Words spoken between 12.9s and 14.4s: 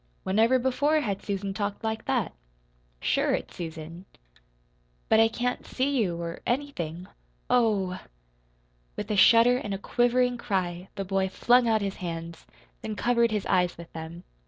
covered his eyes with them.